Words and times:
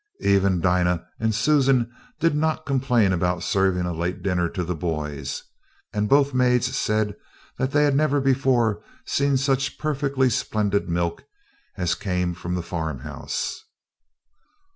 Even 0.21 0.61
Dinah 0.61 1.05
and 1.19 1.35
Susan 1.35 1.91
did 2.19 2.33
not 2.35 2.65
complain 2.65 3.13
about 3.13 3.43
serving 3.43 3.85
a 3.85 3.93
late 3.93 4.23
dinner 4.23 4.49
to 4.49 4.63
the 4.63 4.73
boys, 4.73 5.43
and 5.93 6.09
both 6.09 6.33
maids 6.33 6.75
said 6.75 7.15
they 7.59 7.83
had 7.83 7.95
never 7.95 8.19
before 8.19 8.81
seen 9.05 9.37
such 9.37 9.77
perfectly 9.77 10.27
splendid 10.27 10.89
milk 10.89 11.25
as 11.77 11.93
came 11.93 12.33
from 12.33 12.55
the 12.55 12.63
farmhouse. 12.63 13.63